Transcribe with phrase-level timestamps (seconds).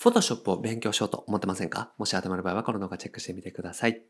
[0.00, 1.92] フォトショップを勉強しようと思ってませんか？
[1.98, 4.00] もし当てまる場合はこの動画チェックしてみてください。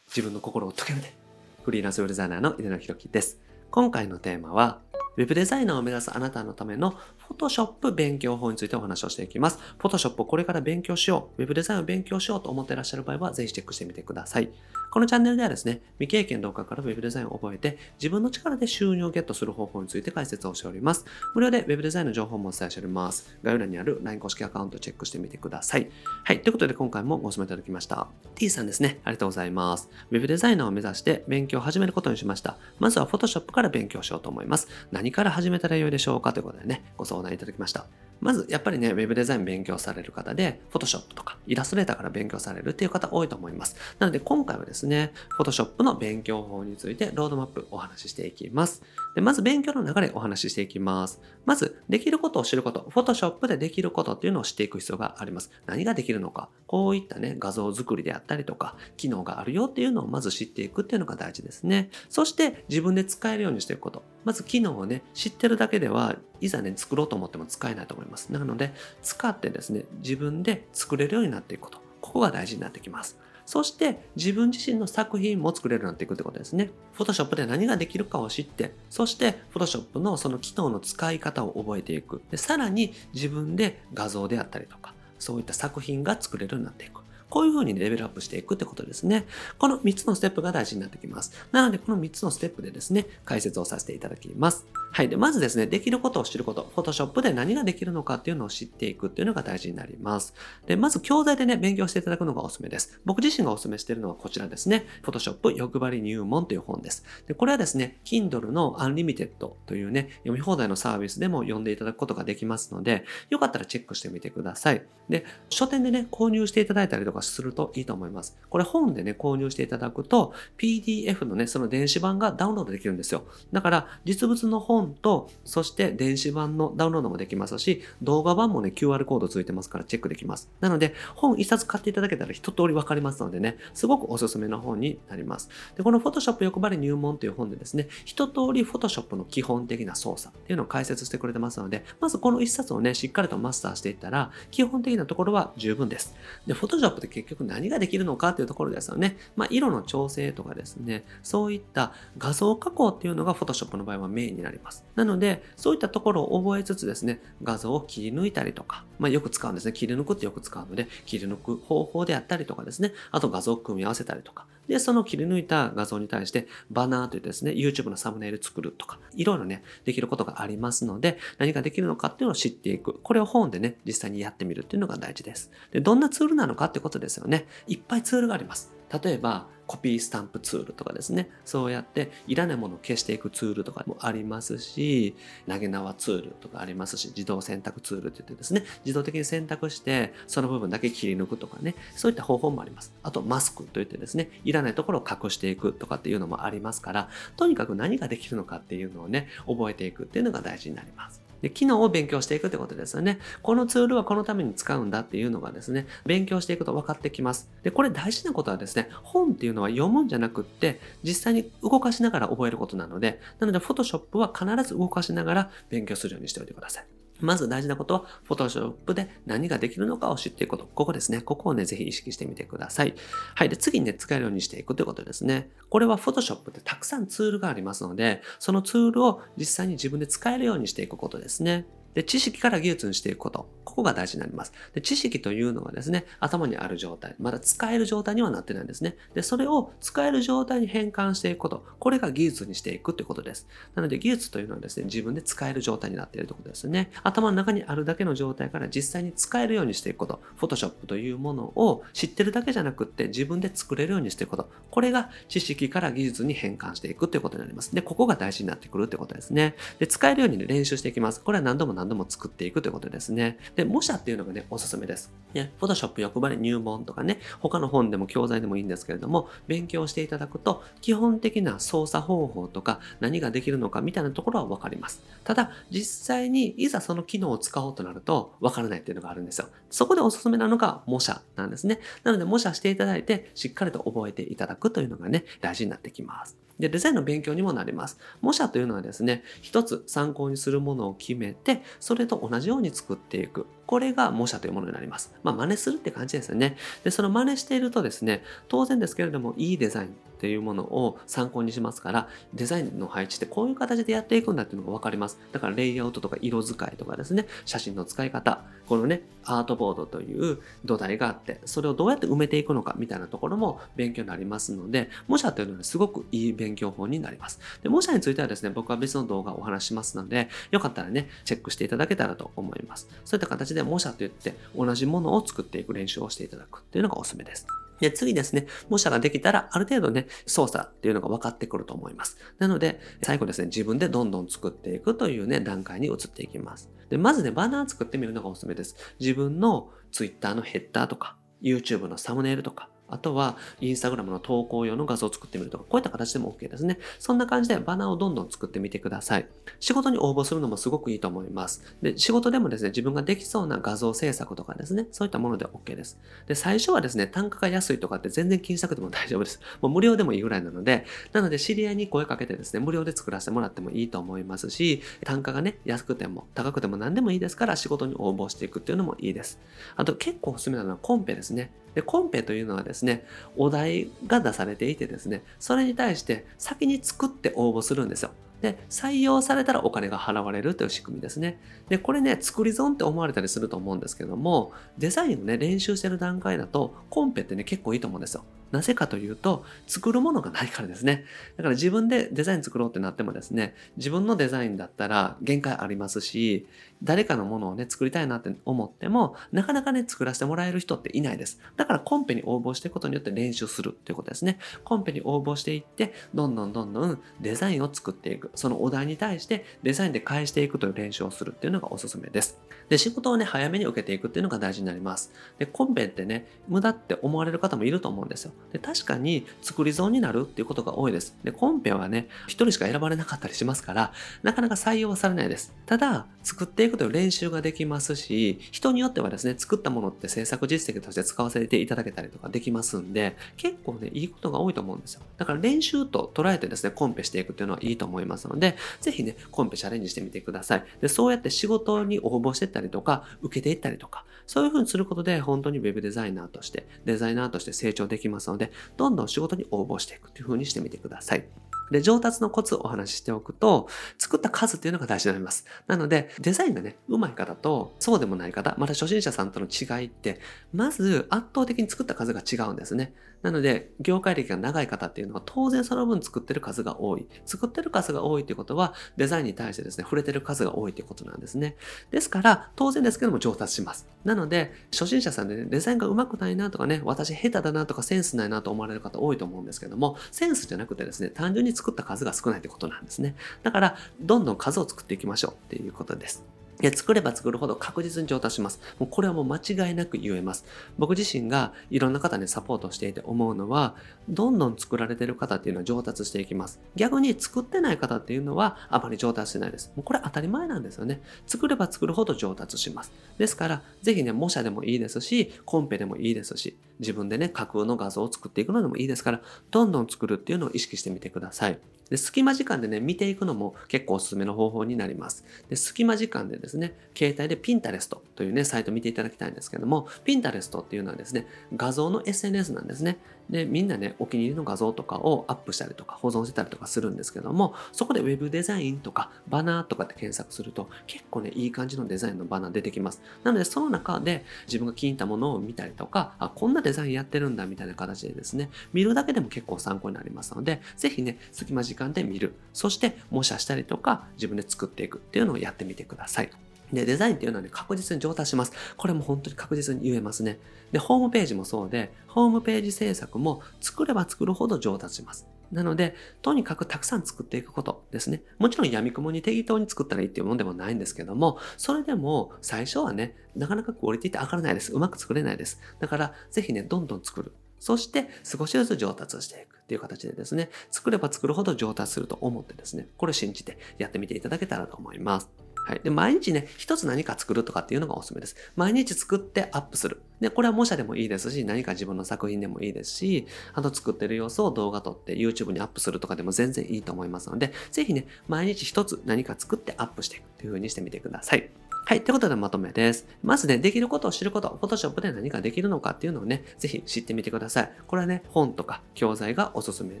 [0.08, 1.16] 自分の心を解けるね。
[1.62, 3.38] フリーランスウェブデザイナーの井野博樹です。
[3.70, 4.80] 今回のテーマは、
[5.16, 6.94] ウェブデザイナーを目指すあなたのための
[7.28, 9.58] Photoshop 勉強法についてお話をしていきます。
[9.78, 14.50] Photoshop をこれから勉強しよう、Web デザインを勉強しようと思っていらっしゃる場合は、ぜひチェックしてみてください。
[14.90, 21.04] このチャンネルではですね、未経験動画から Web デザインを覚えて、自分の力で収入をゲットする方法について解説をしております。
[21.34, 23.36] 無料で Web デザインの情報もお伝えしております。
[23.42, 25.90] 概要欄にある LINE 公式アカウントチェックしてみてください。
[26.24, 26.40] はい。
[26.40, 28.06] ということで今回もご質問いただきました。
[28.36, 29.00] T さんですね。
[29.04, 29.90] ありがとうございます。
[30.10, 32.56] Web デザイナーを目指して勉強を始めることにしました。
[32.78, 34.68] まずは Photoshop から勉強しようと思います。
[34.92, 37.86] 何から始めたらよいでしょうかということでね、ご相談いただきました。
[38.20, 43.76] まず、やっぱりね、Web デザイン勉強される方で、Photoshop とかイラストレーターから勉強されるっていう方多いと思います。
[43.98, 48.82] なので、今回はですね、Photoshop の勉強法についてロードマップお話ししていきます。
[49.14, 51.20] で、まず勉強の流れお話ししていきます。
[51.44, 55.50] まず、できることを知ること、Photoshop でできることっていうのを知っていく必要があります。
[55.66, 61.90] 何ができるのか、こういったね、画像作りであったりとか、機能があるよっていうのをまず知っていくっていうのが大事ですね。
[62.08, 64.02] そして、自分で使えるようにしていくこと。
[64.24, 68.32] まず機能をね、知ってるだけでは、いざね、作ろうと思っても使えないと思います。
[68.32, 71.78] なので、使ってですね、自分で作れるようになっていくこと。
[72.00, 73.18] ここが大事になってきます。
[73.46, 76.70] そして自分自身の作品も作れるようになっていくってことですね。
[76.98, 82.20] Photoshop で何ができるかを知って、そして Photoshop のその機能の使い方を覚えていく。
[82.30, 87.02] でさらに自分で画像であったりとか、そういった作品が作れるようになっていく。
[87.28, 89.26] こういうふうにレベルアップしていくってことですね。
[89.58, 91.32] この3つのステップが大事になってきます。
[91.52, 94.66] なので、この3つのステップでですね、解説をさせていただきます。
[94.92, 95.08] はい。
[95.08, 100.34] で、まずですね、できることを知ること、Photoshop で何ができるのかっていうのを知っていくっていうのが大事になります。
[100.66, 102.98] で、まず教材でね、勉強していただくのがおすすめです。
[103.04, 107.04] 僕自身がおすすめしているのはこちらですね、Photoshop 欲張り入門という本です。
[107.26, 109.28] で、これはですね、Kindle の Unlimited
[109.66, 114.82] というね、読み放題のサービスでも読んでいただくことができますので、よかったらチェックしてみてください。
[115.08, 118.36] で、書店でね、購入していただいたりとかするといいと思います。
[118.50, 123.24] これ本でね、購入していただくと、PDF のね、その電子版がダウンロードできるんですよ。
[123.52, 130.50] だから、実物の本と、そして電子版のダウンロードもできますし、動画版もね、QR コードついてますからチェックできます。
[130.60, 135.48] なので、本一冊買っていただけたら一通りわかりますのでね、すごくおすすめの本になります。
[135.76, 146.14] で、この Photoshop 欲張り入門という本でですね、一通り Photoshop の基本的な操作っていうのを解説してくれてますので、まずこの一冊をね、しっかりとマスターしていったら、基本的なところは十分です。
[146.46, 149.16] で、Photoshop 結局何ができるのかっていうところですよね。
[149.36, 154.84] まあ、色の調整とかですね、そういった画像加工っていうのが Photoshop の場合はメインになります。
[154.94, 159.72] なので、そういったところを覚えつつですね、画像を切り抜いたりとか、まあ、よく使うんですね。
[159.72, 172.98] 切り抜くってよく使うので、切り抜く方法であったりとかですね、あと画像を組み合わせたりとか、で、その切り抜いた画像に対してバナーというですね、YouTube のサムネイル作るとか、いろいろね、できることがありますので、何ができるのかっていうのを知っていく。
[173.02, 175.50] これを本でね、実際にやってみるっていうのが大事です。
[175.72, 177.46] で、どんなツールなのかってことですよね。
[177.66, 178.72] いっぱいツールがあります。
[179.02, 181.30] 例えば、コピースタンプツールとかですね。
[181.44, 185.16] そうやっていらないものを消していくツールとかもありますし、
[185.48, 192.92] 投げ縄ツールとかありますし、自動選択ツールって言ってですね、自動的に選択して、その部分だけ切り抜くとかね、そういった方法もあります。
[193.02, 201.25] あと、マスクといってですね、いらないところを隠していくとかっていうのもありますから、とにかく何ができるのかっていうのをね、覚えていくっていうのが大事になります。
[201.46, 203.20] で機能を勉強していくってことですよね。
[203.42, 207.48] このツールはこのために使うんだっていうのがですね、勉強していくと分かってきます。
[207.62, 217.05] で、これ大事なことはですね、本っていうのは読むんじゃなくって、実際に動かしながら覚えることなので、なので、Photoshop は必ず動かしながら勉強するようにしておいてください。
[217.20, 220.66] まず大事なことは、フォトショップで何ができるのかを知っていくこと。
[220.66, 221.20] ここですね。
[221.20, 222.94] ここをね、ぜひ意識してみてください。
[223.34, 223.48] はい。
[223.48, 225.50] で、次にね、使えるようにしていくということですね。
[225.68, 231.66] これは Photoshop ってたくさんツールがありますので、そのツールを実際に自分で使えるようにしていくことですね。
[231.96, 233.48] で、知識から技術にしていくこと。
[233.64, 234.52] ここが大事になります。
[234.74, 237.14] で、知識というのはですね、頭にある状態。
[237.18, 238.98] まだ使える状態にはなってないんですね。
[239.14, 241.64] で、それを使える状態に変換していくこと。
[241.78, 243.48] これが技術にしていくということです。
[243.74, 246.90] なので、技術というのはですね、自分で使える状態になっているということですね。
[247.02, 250.20] 頭の中にあるだけの状態から実際に使えるようにしていくこと。
[250.38, 254.50] Photoshop というものを知ってるだけじゃなくって自分で作れるようにしていくこと。
[254.70, 257.74] これが知識から技術に変換していくということになります。
[257.74, 259.54] で、ここが大事になってくるということですね。
[259.78, 261.20] で、使えるように練習していきます。
[261.22, 263.38] これは何度も何度も度も作っていくということですね。
[263.54, 265.12] で、模写っていうのがね、おすすめです。
[265.34, 275.02] ね、Photoshop 欲張り入門とかね、他の本でも教材でもいいんですけれども、勉強していただくと、基本的な操作方法とか何ができるのかみたいなところはわかります。
[275.24, 279.48] ただ、実際にいざその機能を使おうとなると、わからないっていうのがあるんですよ。
[279.70, 281.80] そこでおすすめなのが模写なんですね。
[282.04, 286.45] なので、模写していただいて、しっかりと覚えていただくというのがね、大事になってきます。
[286.58, 287.98] で、デザインの勉強にもなります。
[288.20, 293.46] 模写というのはですね、一つ参考にするものを決めて、それと同じように作っていく。
[293.66, 295.12] これが模写というものになります。
[295.22, 296.56] まあ、真似するって感じですよね。
[296.84, 305.18] で、その真似しているとですね、当然ですけれども、いいデザインっていうものを参考にしますから、デザインの配置ってこういう形でやっていくんだっていうのが分かります。
[305.32, 317.40] だから、レイアウトとか色使いとかですね、写真の使い方、このね、アートボードという土台があって、それをどうやって埋めていくのかみたいなところも勉強になりますので、模写というのはすごくいい勉強法になります。
[317.62, 322.88] で、模写についてはですね、僕は別の動画をお話しますので、よかったらね、チェックしていただけたらと思います。
[323.04, 327.46] そういった形でで模写といって同じものを作っていく練習をしていただくっていうのがおすすめです。
[327.80, 332.16] で、次ですね、模写ができたら、ある程度ね、操作っていうのが分かってくると思います。
[332.38, 336.70] なので、最後ですね、自分でどんどん作っていくというね、段階に移っていきます。
[336.88, 338.76] で、まずね、バナー作ってみるのがおすすめです。
[338.98, 346.78] 自分の Twitter のヘッダーとか、YouTube のサムネイルとか、あとは、インスタグラムの投稿用の画像を作ってみるとか、こういった形でも OK ですね。
[346.98, 349.28] そんな感じでバナーをどんどん作ってみてください。
[349.60, 351.76] 仕事に応募するのもすごくいいと思います。
[351.82, 355.98] で、仕事でもですね、自分ができそうな画像制作とかですね、そういったもので OK です。
[356.26, 359.40] で、最初はですね、単価が安いとかって全然気にしなくても大丈夫です。
[359.60, 369.40] もう無料でもいいぐらいなので、なので知り合いに声かけてですね、無料で作らせてもらってもいいと思いますし、単価がね、安くても高くても何でもいいですから、仕事に応募していくっていうのもいいです。
[369.74, 371.50] あと結構おすすめなのはコンペですね。
[371.76, 373.04] で、コンペというのはですね、
[373.36, 378.12] お題が出されていてですね、それに対して先に作って応募するんですよ。
[378.40, 381.38] で、採用されたらお金が払われるという仕組みですね。
[381.68, 388.24] で、これね、作り損って思われたりすると思うんですけども、デザインをね、練習してる段階だと、コンペってね、結構いいと思うんですよ。
[388.52, 391.04] なぜかというと、作るものがないからですね。
[391.36, 396.46] だから自分でデザイン作ろうってなってもですね、自分のデザインだったら限界ありますし、
[396.82, 401.40] 誰かのものをね、作りたいなって思っても、なかなかね、作らせてもらえる人っていないです。
[401.56, 404.38] だからコンペに応募していくことによって練習するっていうことですね。
[404.64, 408.30] コンペに応募していって、どんどんどんどんデザインを作っていく。
[408.34, 412.38] そのお題に対してデザインで返していくという練習をするっていうのがおすすめです。
[412.68, 415.12] で、仕事をね、早めに受けていくっていうのが大事になります。
[415.38, 418.32] で、コンペってね、無駄って思われる方もいると思うんですよ。
[418.52, 421.16] で、確かに作り損になるっていうことが多いです。
[421.24, 423.92] で、コンペはね、一人しか選ばれなかったりしますから、
[424.22, 425.54] なかなか採用はされないです。
[425.66, 435.02] ただ、作っていくという練習ができますし、人によってはですね、作ったものって制作実績として使わせていただけたりとかできますんで、結構ね、いいことが多いと思うんですよ。
[435.18, 440.64] だから練習と捉えてですね、コンペしていくっていうのはいいと思いますので、ぜひね、コンペチャレンジしてみてください。
[440.80, 451.28] で、そうやって仕事に応募してったりとか、受けていったりとか、そういうふうにすることで本当に Web デザイナーとして、デザイナーとして成長できますので、どんどん仕事に応募していくというふうにしてみてください。
[451.70, 453.68] で、上達のコツをお話ししておくと、
[453.98, 455.46] 作った数っていうのが大事になります。
[455.66, 460.20] なので、デザインがね、上手い方と、そうでもない方、また初心者さんとの違いって、
[460.52, 462.94] まず圧倒的に作った数が違うんですね。
[463.22, 467.06] なので、業界歴が長い方っていうのは当然その分作ってる数が多い。
[467.24, 471.56] 作ってる数が多いっていうことは、デザインに対してですね、触れてる数が多いっていうことなんですね。
[471.90, 473.88] ですから、当然ですけども上達します。
[474.04, 483.16] なので、初心者さんでね、デザインが上手くないなとかね、私下手だなとかセンスないなと思われる方多いと思うんですけども、センスじゃなくてですね、単純に作った数が少ないってことなんですね。
[483.42, 486.35] だから、どんどん数を作っていきましょうっていうことです。
[486.60, 488.60] で作れば作るほど確実に上達します。
[488.78, 490.44] もうこれはもう間違いなく言えます。
[490.78, 493.74] 僕自身がいろんな方にサポートしていて思うのは、
[494.08, 496.60] どんどん作られてる方っていうのは上達していきます。
[496.74, 499.72] 逆に作ってない方っていうのはあまり上達してないです。
[499.76, 501.02] もうこれ当たり前なんですよね。
[501.26, 502.92] 作れば作るほど上達します。
[503.18, 511.58] ですから、ぜひね、模写でもいいですし、コンペでもいいですし、自分でね、架空の画像を作っていくのでもいいですから、どんどん作るっていうのを意識してみてください。
[511.90, 515.24] で、隙間時間でね、見ていくのも結構おすすめの方法になります。
[515.48, 522.98] で、隙間時間でですね、携帯で Pinterest というね、サイト見ていただきたいんですけども、Pinterest っていうのはですね、画像の SNS なんですね。
[523.30, 533.02] で、みんなね、お気に入りの画像とかをアップしたりとか保存してたりとかするんですけども、そこで Web デザインとかバナーとかって検索すると、結構ね、いい感じのデザインのバナー出てきます。
[533.24, 542.34] なので、その中で自分が気に入ったものを見たりとか、あ、こんなデザインやってるんだみたいな形でですね、見るだけでも結構参考になりますので、ぜひね、隙間時間で見る。
[542.52, 546.30] そして、模写したりとか、自分で作っていくっていうのをやってみてください。
[546.72, 548.52] で、デザインっていうのはね、確実に上達します。
[548.76, 550.38] これも本当に確実に言えますね。
[550.72, 555.26] で、ホームページもそうで、ホームページ制作も作れば作るほど上達します。
[555.52, 558.22] なので、とにかくたくさん作っていくことですね。
[558.38, 564.72] もちろん闇雲に適当に作ったらいいっていうものでもないんですけども、それでも最初はね、なかなかクオリティって上がらないです。
[564.72, 565.60] うまく作れないです。
[565.78, 567.32] だから、ぜひね、どんどん作る。
[567.58, 575.30] そして少しずつ上達していくっていう形でですね、作れば作るほど上達すると思ってですね、これ信じてやってみていただけたらと思います。
[575.66, 575.80] はい。
[575.82, 578.36] で、毎日ね、一つ何か作るとかっていうのがおすすめです。
[578.54, 580.00] 毎日作ってアップする。
[580.20, 591.50] で、これは模写でもいいですし、何か自分の作品でもいいですし、あと作ってる様子を動画撮って YouTube にアップするとかでも全然いいと思いますので、ぜひね、毎日一つ何か作ってアップしていくという風にしてみてください。
[591.88, 592.02] はい。
[592.02, 593.06] ということでまとめです。
[593.22, 597.72] まずね、できることを知ること、Photoshop で何ができるのかっていうのをね、ぜひ知ってみてください。
[597.86, 600.00] これはね、本とか教材がおすすめ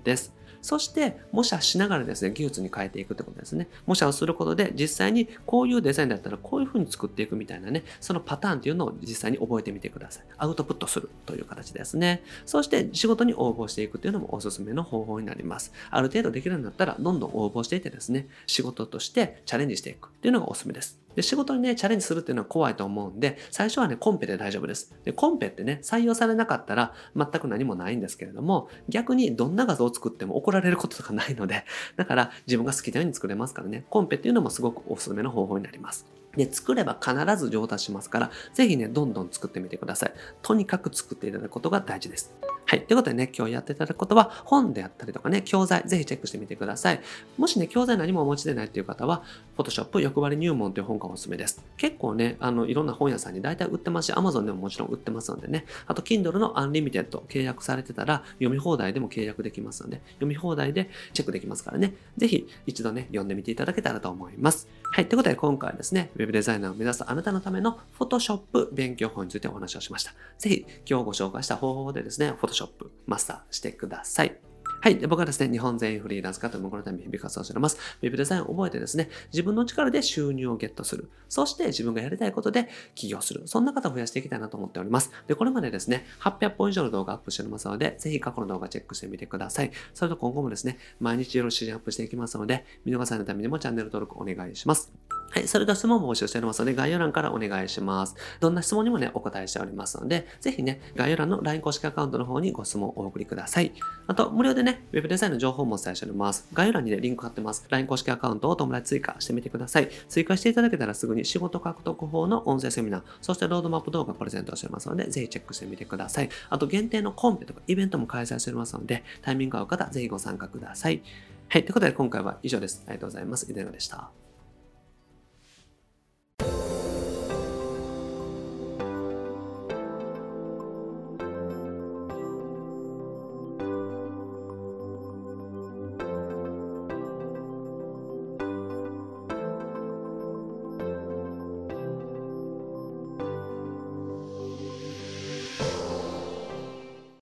[0.00, 0.34] です。
[0.62, 3.68] そして、模写しながらですね、技術に変えていくってことですね。
[3.86, 10.24] 模写をすることで、実際にこういうデザインだったらこういう風に作っていくみたいなね、そのパターンっていうのを実際に覚えてみてください。
[10.38, 12.24] アウトプットするという形ですね。
[12.46, 15.72] そして、仕事に応募していくっていうのもおすすめの方法になります。
[15.92, 21.05] ある程度できるようになったら、どんどん応募していってですね、仕事としてチャレンジしていくっていうのがおすすめです。
[21.16, 24.94] で、仕事にね、チャレンジするっていうのは怖いと思うんで、最初はね、コンペで大丈夫です。
[25.04, 31.64] で、コンペってね、採用されなかったら全く何もないんですけれども、逆にどんな画像を作っても怒られることとかないので、
[31.96, 36.06] だから自分が好きなように作れますからね、コンペっていうのもすごくおすすめの方法になります。
[36.36, 40.12] で、作れば必ず上達しますから、ぜひね、どんどん作ってみてください。
[40.42, 42.34] とにかく作っていただくことが大事です。
[42.68, 42.80] はい。
[42.84, 47.00] ということでね、今日やっていただくことは、本であったりとかね、教材、ぜひチェックしてみてください。
[47.38, 49.22] もしね、教材何もお持ちでないっていう方は、
[49.56, 51.64] Photoshop 欲張り入門という本がおすすめです。
[51.76, 64.66] 結構ね、あの、いろんな本屋さんに大体売ってますし、Amazon でももちろん売ってますのでね、あと Kindle の Unlimited 契約されてたら、読み放題でも契約できますので、読み放題でチェックできますからね、ぜひ一度ね、読んでみていただけたらと思います。
[64.90, 65.06] はい。
[65.06, 70.14] ということで今回はですね、Web デザイナーを目指すあなたのための Photoshop 勉強法についてお話をしました。
[70.38, 74.36] ぜひ今日ご紹介した方法でですね、Photoshop マスターしてください。
[74.80, 74.98] はい。
[74.98, 77.78] で僕はですね、日本全員フリーランス化というこのために日々活動しております。
[78.02, 81.10] ウェブデザインを覚えてですね、自分の力で収入をゲットする。
[81.28, 83.42] そして自分がやりたいことで起業する。
[83.46, 85.10] そんな方を増やしていきたいなと思っております。
[85.26, 89.72] で、これまでですね、800本以上の動画アップしておりますので、ぜひ過去の動画チェックしてみてください。
[89.94, 94.92] それと今後もですね、毎日よろしいアップしていきますので、見逃さないためにもチャンネル登録お願いします。
[95.30, 95.48] はい。
[95.48, 98.14] それでは質問も募集しておりますので、概要欄からお願いします。
[98.40, 103.72] どんな質問にもね、お答えしておりますので、ぜひね、概要欄の LINE 公式アカウントの方にご質問をお送りください。
[104.06, 106.48] あと、無料でね、Web デザインの情報もお伝えしております。
[106.52, 107.66] 概要欄にね、リンク貼ってます。
[107.68, 109.90] LINE 公式アカウントを友達追加してみてください。
[110.08, 116.30] 追加していただけたらすぐに仕事獲得法の音声セミナー、そしてロードマップ動画プレゼントしておりますので、ぜひチェックしてみてください。
[116.48, 121.02] あと、限定のコンペとかイベントも開催しておりますので、タイミング合う方、ぜひご参加ください。
[121.48, 121.62] はい。
[121.62, 122.82] ということで、今回は以上です。
[122.86, 123.50] ありがとうございます。
[123.50, 124.25] 井出でした。